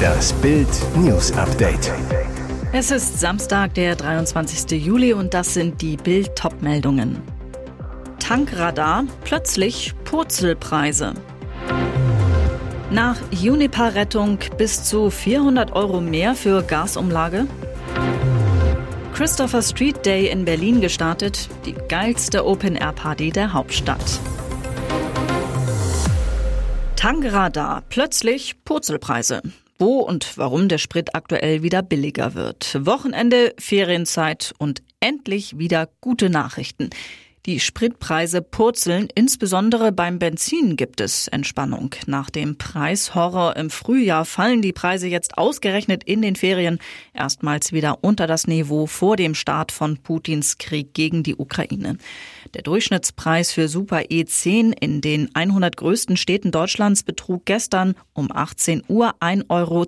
[0.00, 1.92] Das Bild News Update.
[2.72, 4.84] Es ist Samstag, der 23.
[4.84, 7.20] Juli und das sind die Bild Topmeldungen.
[8.18, 11.14] Tankradar plötzlich Purzelpreise.
[12.90, 17.46] Nach Juniper-Rettung bis zu 400 Euro mehr für Gasumlage.
[19.14, 24.20] Christopher Street Day in Berlin gestartet, die geilste Open-Air-Party der Hauptstadt.
[27.00, 29.40] Tankradar, plötzlich Purzelpreise.
[29.78, 32.76] Wo und warum der Sprit aktuell wieder billiger wird.
[32.84, 36.90] Wochenende, Ferienzeit und endlich wieder gute Nachrichten.
[37.46, 41.94] Die Spritpreise purzeln, insbesondere beim Benzin gibt es Entspannung.
[42.06, 46.78] Nach dem Preishorror im Frühjahr fallen die Preise jetzt ausgerechnet in den Ferien
[47.14, 51.96] erstmals wieder unter das Niveau vor dem Start von Putins Krieg gegen die Ukraine.
[52.52, 58.82] Der Durchschnittspreis für Super E10 in den 100 größten Städten Deutschlands betrug gestern um 18
[58.86, 59.86] Uhr 1,72,6 Euro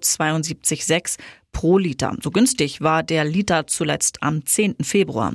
[1.53, 2.17] pro Liter.
[2.23, 4.77] So günstig war der Liter zuletzt am 10.
[4.81, 5.35] Februar.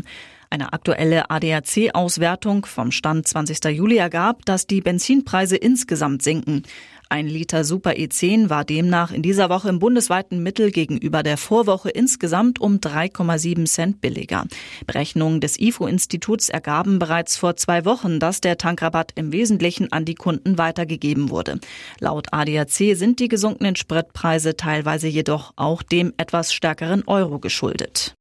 [0.49, 3.65] Eine aktuelle ADAC-Auswertung vom Stand 20.
[3.65, 6.63] Juli ergab, dass die Benzinpreise insgesamt sinken.
[7.09, 11.89] Ein Liter Super E10 war demnach in dieser Woche im bundesweiten Mittel gegenüber der Vorwoche
[11.89, 14.45] insgesamt um 3,7 Cent billiger.
[14.85, 20.15] Berechnungen des IFO-Instituts ergaben bereits vor zwei Wochen, dass der Tankrabatt im Wesentlichen an die
[20.15, 21.59] Kunden weitergegeben wurde.
[21.99, 28.16] Laut ADAC sind die gesunkenen Spritpreise teilweise jedoch auch dem etwas stärkeren Euro geschuldet.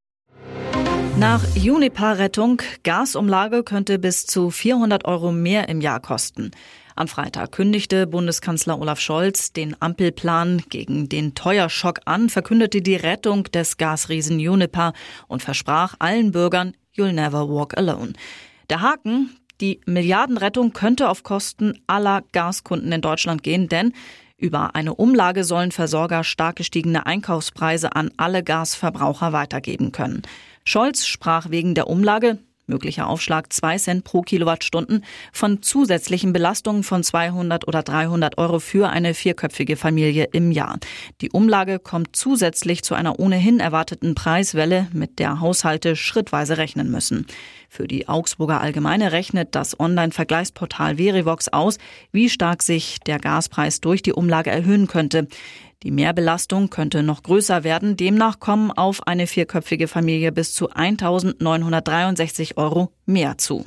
[1.19, 6.51] Nach Juniper-Rettung, Gasumlage könnte bis zu 400 Euro mehr im Jahr kosten.
[6.95, 13.45] Am Freitag kündigte Bundeskanzler Olaf Scholz den Ampelplan gegen den Teuerschock an, verkündete die Rettung
[13.45, 14.93] des Gasriesen Juniper
[15.27, 18.13] und versprach allen Bürgern, you'll never walk alone.
[18.69, 23.93] Der Haken, die Milliardenrettung könnte auf Kosten aller Gaskunden in Deutschland gehen, denn
[24.37, 30.21] über eine Umlage sollen Versorger stark gestiegene Einkaufspreise an alle Gasverbraucher weitergeben können.
[30.67, 37.03] Scholz sprach wegen der Umlage möglicher Aufschlag 2 Cent pro Kilowattstunden, von zusätzlichen Belastungen von
[37.03, 40.77] 200 oder 300 Euro für eine vierköpfige Familie im Jahr.
[41.21, 47.25] Die Umlage kommt zusätzlich zu einer ohnehin erwarteten Preiswelle, mit der Haushalte schrittweise rechnen müssen.
[47.69, 51.77] Für die Augsburger Allgemeine rechnet das Online-Vergleichsportal Verivox aus,
[52.11, 55.27] wie stark sich der Gaspreis durch die Umlage erhöhen könnte.
[55.83, 57.97] Die Mehrbelastung könnte noch größer werden.
[57.97, 63.63] Demnach kommen auf eine vierköpfige Familie bis zu 1.963 Euro mehr zu.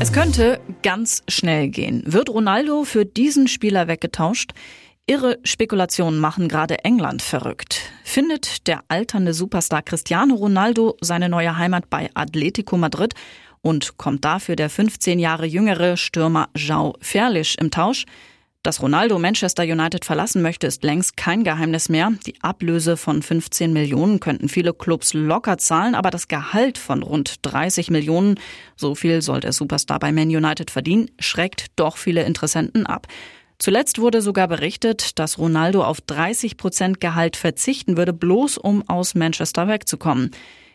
[0.00, 2.02] Es könnte ganz schnell gehen.
[2.04, 4.52] Wird Ronaldo für diesen Spieler weggetauscht?
[5.06, 7.92] Irre Spekulationen machen gerade England verrückt.
[8.02, 13.14] Findet der alternde Superstar Cristiano Ronaldo seine neue Heimat bei Atletico Madrid
[13.60, 18.06] und kommt dafür der 15 Jahre jüngere Stürmer João Ferlich im Tausch?
[18.64, 22.14] Dass Ronaldo Manchester United verlassen möchte, ist längst kein Geheimnis mehr.
[22.26, 27.34] Die Ablöse von 15 Millionen könnten viele Clubs locker zahlen, aber das Gehalt von rund
[27.42, 28.40] 30 Millionen,
[28.74, 33.06] so viel soll der Superstar bei Man United verdienen, schreckt doch viele Interessenten ab.
[33.58, 39.14] Zuletzt wurde sogar berichtet, dass Ronaldo auf 30 Prozent Gehalt verzichten würde, bloß um aus
[39.14, 40.30] Manchester wegzukommen.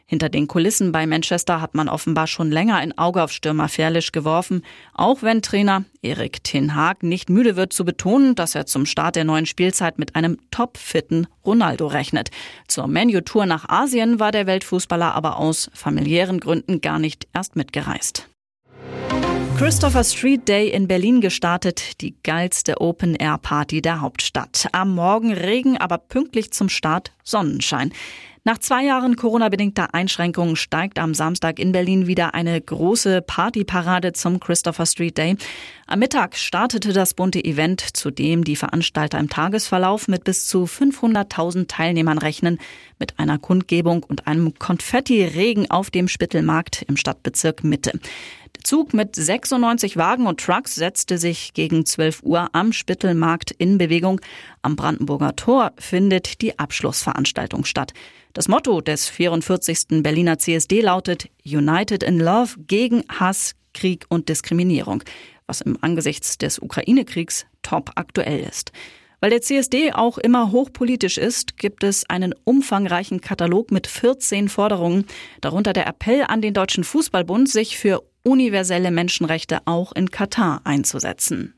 [0.10, 4.12] Hinter den Kulissen bei Manchester hat man offenbar schon länger ein Auge auf Stürmer Fairlisch
[4.12, 4.64] geworfen,
[4.96, 9.16] auch wenn Trainer Erik Ten Haag nicht müde wird zu betonen, dass er zum Start
[9.16, 12.32] der neuen Spielzeit mit einem topfitten Ronaldo rechnet.
[12.68, 18.28] Zur Menu-Tour nach Asien war der Weltfußballer aber aus familiären Gründen gar nicht erst mitgereist.
[19.60, 24.70] Christopher Street Day in Berlin gestartet, die geilste Open-Air-Party der Hauptstadt.
[24.72, 27.92] Am Morgen Regen, aber pünktlich zum Start Sonnenschein.
[28.46, 34.40] Nach zwei Jahren Corona-bedingter Einschränkungen steigt am Samstag in Berlin wieder eine große Partyparade zum
[34.40, 35.36] Christopher Street Day.
[35.88, 40.64] Am Mittag startete das bunte Event, zu dem die Veranstalter im Tagesverlauf mit bis zu
[40.64, 42.60] 500.000 Teilnehmern rechnen,
[42.98, 48.00] mit einer Kundgebung und einem Konfetti-Regen auf dem Spittelmarkt im Stadtbezirk Mitte.
[48.64, 54.22] Zug mit 96 Wagen und Trucks setzte sich gegen 12 Uhr am Spittelmarkt in Bewegung.
[54.62, 57.94] Am Brandenburger Tor findet die Abschlussveranstaltung statt.
[58.34, 60.04] Das Motto des 44.
[60.04, 65.04] Berliner CSD lautet United in Love gegen Hass, Krieg und Diskriminierung,
[65.48, 68.72] was im Angesichts des Ukraine-Kriegs top aktuell ist.
[69.22, 75.06] Weil der CSD auch immer hochpolitisch ist, gibt es einen umfangreichen Katalog mit 14 Forderungen,
[75.42, 81.56] darunter der Appell an den Deutschen Fußballbund, sich für universelle Menschenrechte auch in Katar einzusetzen.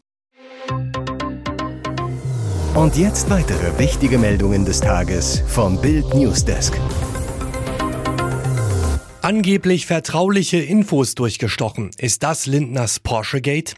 [2.74, 6.74] Und jetzt weitere wichtige Meldungen des Tages vom Bild Newsdesk.
[9.24, 11.92] Angeblich vertrauliche Infos durchgestochen.
[12.00, 13.76] Ist das Lindners Porsche-Gate?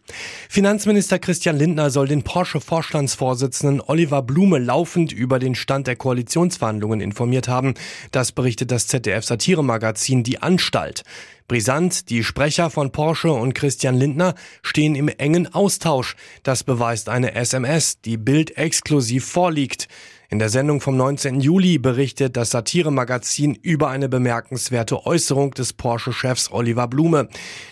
[0.47, 7.49] Finanzminister Christian Lindner soll den Porsche-Vorstandsvorsitzenden Oliver Blume laufend über den Stand der Koalitionsverhandlungen informiert
[7.49, 7.73] haben.
[8.11, 11.03] Das berichtet das ZDF-Satiremagazin Die Anstalt.
[11.47, 16.15] Brisant, die Sprecher von Porsche und Christian Lindner stehen im engen Austausch.
[16.43, 19.87] Das beweist eine SMS, die Bild exklusiv vorliegt.
[20.33, 21.41] In der Sendung vom 19.
[21.41, 27.27] Juli berichtet das Satiremagazin über eine bemerkenswerte Äußerung des Porsche-Chefs Oliver Blume.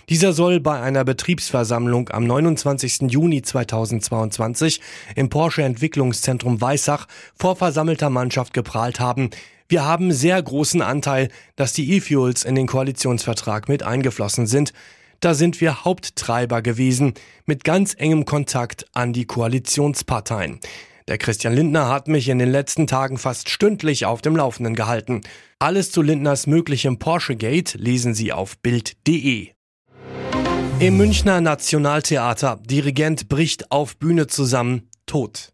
[0.10, 3.10] Dieser soll bei einer Betriebsversammlung am 29.
[3.12, 4.80] Juni 2022
[5.16, 9.32] im Porsche Entwicklungszentrum Weissach vor versammelter Mannschaft geprahlt haben.
[9.72, 14.74] Wir haben sehr großen Anteil, dass die E-Fuels in den Koalitionsvertrag mit eingeflossen sind.
[15.22, 17.14] Da sind wir Haupttreiber gewesen,
[17.46, 20.60] mit ganz engem Kontakt an die Koalitionsparteien.
[21.08, 25.22] Der Christian Lindner hat mich in den letzten Tagen fast stündlich auf dem Laufenden gehalten.
[25.58, 29.52] Alles zu Lindners möglichem Porsche-Gate lesen Sie auf Bild.de.
[30.80, 32.60] Im Münchner Nationaltheater.
[32.70, 34.90] Dirigent bricht auf Bühne zusammen.
[35.06, 35.54] Tot.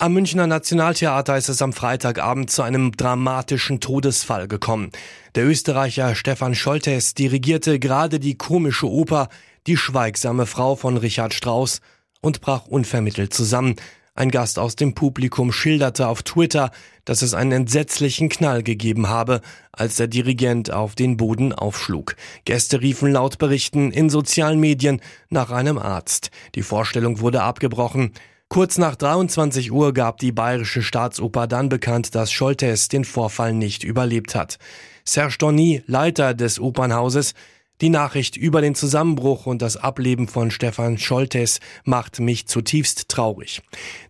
[0.00, 4.92] Am Münchner Nationaltheater ist es am Freitagabend zu einem dramatischen Todesfall gekommen.
[5.34, 9.28] Der Österreicher Stefan Scholtes dirigierte gerade die komische Oper
[9.66, 11.80] Die schweigsame Frau von Richard Strauss
[12.20, 13.74] und brach unvermittelt zusammen.
[14.14, 16.70] Ein Gast aus dem Publikum schilderte auf Twitter,
[17.04, 19.40] dass es einen entsetzlichen Knall gegeben habe,
[19.72, 22.14] als der Dirigent auf den Boden aufschlug.
[22.44, 26.30] Gäste riefen laut Berichten in sozialen Medien nach einem Arzt.
[26.54, 28.12] Die Vorstellung wurde abgebrochen.
[28.50, 33.84] Kurz nach 23 Uhr gab die Bayerische Staatsoper dann bekannt, dass Scholtes den Vorfall nicht
[33.84, 34.58] überlebt hat.
[35.04, 37.34] Serge Donny, Leiter des Opernhauses,
[37.80, 43.62] die Nachricht über den Zusammenbruch und das Ableben von Stefan Scholtes macht mich zutiefst traurig.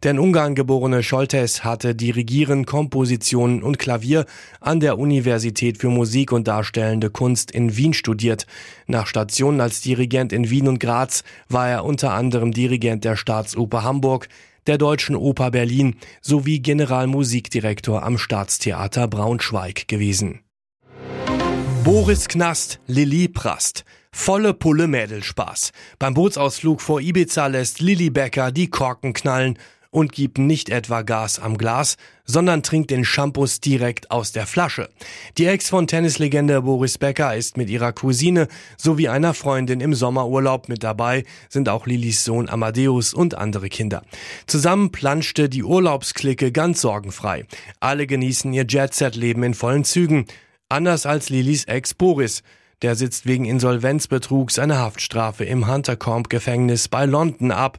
[0.02, 4.26] Der in Ungarn geborene Scholtes hatte Dirigieren, Komposition und Klavier
[4.60, 8.46] an der Universität für Musik und Darstellende Kunst in Wien studiert.
[8.86, 13.82] Nach Stationen als Dirigent in Wien und Graz war er unter anderem Dirigent der Staatsoper
[13.82, 14.28] Hamburg,
[14.66, 20.40] der Deutschen Oper Berlin sowie Generalmusikdirektor am Staatstheater Braunschweig gewesen.
[21.90, 23.87] Boris Knast, Lilly Prast.
[24.12, 25.73] Volle Pulle Mädelspaß.
[25.99, 29.58] Beim Bootsausflug vor Ibiza lässt Lilly Becker die Korken knallen
[29.88, 31.96] und gibt nicht etwa Gas am Glas,
[32.26, 34.90] sondern trinkt den Shampoos direkt aus der Flasche.
[35.38, 40.69] Die Ex von Tennislegende Boris Becker ist mit ihrer Cousine sowie einer Freundin im Sommerurlaub
[40.69, 44.02] mit dabei, sind auch Lillys Sohn Amadeus und andere Kinder.
[44.46, 47.46] Zusammen planschte die Urlaubsklicke ganz sorgenfrei.
[47.81, 50.26] Alle genießen ihr Jet-Set-Leben in vollen Zügen.
[50.70, 52.42] Anders als Lilis Ex Boris.
[52.82, 57.78] Der sitzt wegen Insolvenzbetrugs eine Haftstrafe im Huntercombe-Gefängnis bei London ab.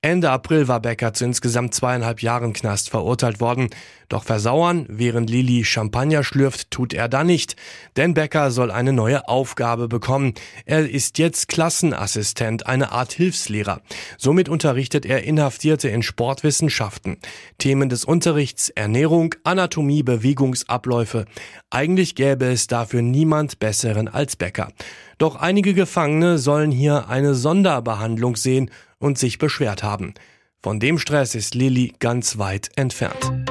[0.00, 3.68] Ende April war Becker zu insgesamt zweieinhalb Jahren Knast verurteilt worden.
[4.10, 7.54] Doch versauern, während Lili Champagner schlürft, tut er da nicht.
[7.96, 10.34] Denn Becker soll eine neue Aufgabe bekommen.
[10.66, 13.80] Er ist jetzt Klassenassistent, eine Art Hilfslehrer.
[14.18, 17.18] Somit unterrichtet er Inhaftierte in Sportwissenschaften.
[17.58, 21.26] Themen des Unterrichts Ernährung, Anatomie, Bewegungsabläufe.
[21.70, 24.72] Eigentlich gäbe es dafür niemand besseren als Becker.
[25.18, 30.14] Doch einige Gefangene sollen hier eine Sonderbehandlung sehen und sich beschwert haben.
[30.60, 33.49] Von dem Stress ist Lilly ganz weit entfernt.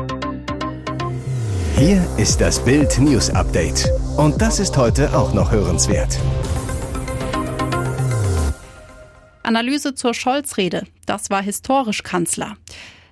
[1.79, 3.89] Hier ist das Bild News Update.
[4.17, 6.19] Und das ist heute auch noch hörenswert.
[9.43, 10.83] Analyse zur Scholz-Rede.
[11.05, 12.57] Das war historisch Kanzler.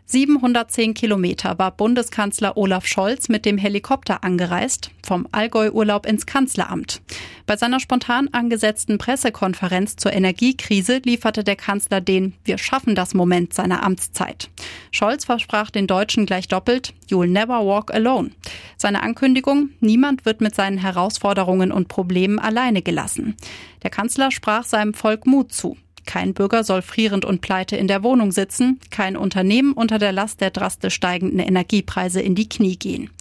[0.10, 7.02] 710 Kilometer war Bundeskanzler Olaf Scholz mit dem Helikopter angereist, vom Allgäu-Urlaub ins Kanzleramt.
[7.46, 13.54] Bei seiner spontan angesetzten Pressekonferenz zur Energiekrise lieferte der Kanzler den Wir schaffen das Moment
[13.54, 14.50] seiner Amtszeit.
[14.92, 18.32] Scholz versprach den Deutschen gleich doppelt, You'll never walk alone.
[18.78, 23.36] Seine Ankündigung, niemand wird mit seinen Herausforderungen und Problemen alleine gelassen.
[23.84, 25.76] Der Kanzler sprach seinem Volk Mut zu.
[26.08, 30.42] Kein Bürger soll frierend und pleite in der Wohnung sitzen, kein Unternehmen unter der Last
[30.42, 33.12] der drastisch steigenden Energiepreise in die Knie gehen.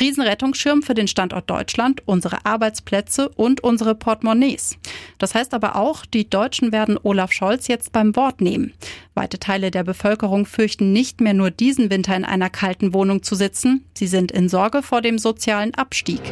[0.00, 4.78] Riesenrettungsschirm für den Standort Deutschland, unsere Arbeitsplätze und unsere Portemonnaies.
[5.18, 8.72] Das heißt aber auch, die Deutschen werden Olaf Scholz jetzt beim Wort nehmen.
[9.14, 13.34] Weite Teile der Bevölkerung fürchten nicht mehr nur diesen Winter in einer kalten Wohnung zu
[13.34, 16.22] sitzen, sie sind in Sorge vor dem sozialen Abstieg.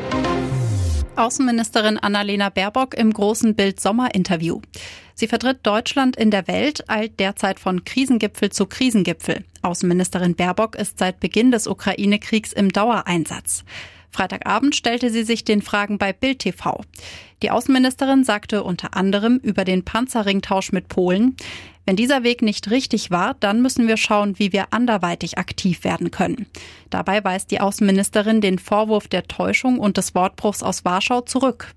[1.16, 4.60] Außenministerin Annalena Baerbock im großen Bild Sommerinterview.
[5.14, 9.44] Sie vertritt Deutschland in der Welt, eilt derzeit von Krisengipfel zu Krisengipfel.
[9.62, 13.64] Außenministerin Baerbock ist seit Beginn des Ukraine-Kriegs im Dauereinsatz.
[14.10, 16.80] Freitagabend stellte sie sich den Fragen bei Bild TV.
[17.42, 21.36] Die Außenministerin sagte unter anderem über den Panzerringtausch mit Polen,
[21.86, 26.10] Wenn dieser Weg nicht richtig war, dann müssen wir schauen, wie wir anderweitig aktiv werden
[26.10, 26.46] können.
[26.90, 31.72] Dabei weist die Außenministerin den Vorwurf der Täuschung und des Wortbruchs aus Warschau zurück.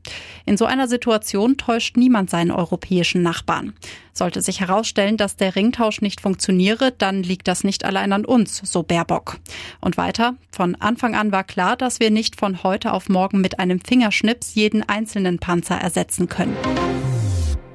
[0.46, 3.74] In so einer Situation täuscht niemand seinen europäischen Nachbarn.
[4.12, 8.58] Sollte sich herausstellen, dass der Ringtausch nicht funktioniere, dann liegt das nicht allein an uns,
[8.58, 9.40] so Baerbock.
[9.82, 13.58] Und weiter, von Anfang an war klar, dass wir nicht von heute auf morgen mit
[13.58, 16.56] einem Fingerschnips jeden einzelnen Panzer ersetzen können.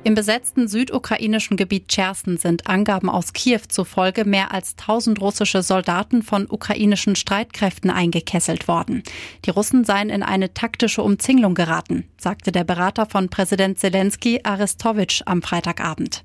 [0.08, 6.22] Im besetzten südukrainischen Gebiet Cherson sind Angaben aus Kiew zufolge mehr als 1000 russische Soldaten
[6.22, 9.02] von ukrainischen Streitkräften eingekesselt worden.
[9.44, 15.20] Die Russen seien in eine taktische Umzinglung geraten, sagte der Berater von Präsident Zelensky Arestowitsch
[15.26, 16.24] am Freitagabend.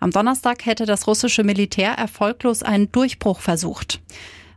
[0.00, 4.00] Am Donnerstag hätte das russische Militär erfolglos einen Durchbruch versucht.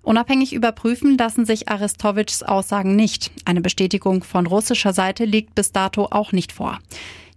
[0.01, 3.31] Unabhängig überprüfen lassen sich Arestowitschs Aussagen nicht.
[3.43, 6.79] Eine Bestätigung von russischer Seite liegt bis dato auch nicht vor.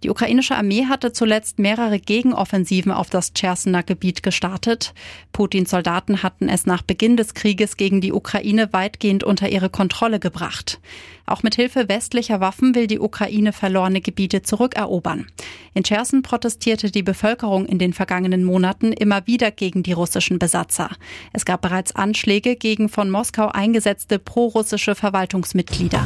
[0.05, 4.93] Die ukrainische Armee hatte zuletzt mehrere Gegenoffensiven auf das Chersener Gebiet gestartet.
[5.31, 10.19] Putins Soldaten hatten es nach Beginn des Krieges gegen die Ukraine weitgehend unter ihre Kontrolle
[10.19, 10.79] gebracht.
[11.25, 15.25] Auch mit Hilfe westlicher Waffen will die Ukraine verlorene Gebiete zurückerobern.
[15.73, 20.91] In Cherson protestierte die Bevölkerung in den vergangenen Monaten immer wieder gegen die russischen Besatzer.
[21.33, 26.05] Es gab bereits Anschläge gegen von Moskau eingesetzte prorussische Verwaltungsmitglieder.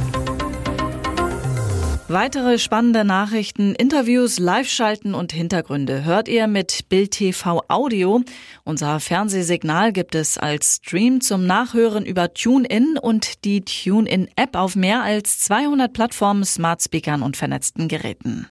[2.12, 8.24] Weitere spannende Nachrichten, Interviews, Live-Schalten und Hintergründe hört ihr mit Bild TV Audio.
[8.63, 15.04] Unser Fernsehsignal gibt es als Stream zum Nachhören über TuneIn und die TuneIn-App auf mehr
[15.04, 18.48] als 200 Plattformen, Smart Speakern und vernetzten Geräten.